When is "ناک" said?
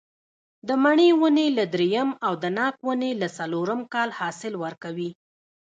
2.57-2.75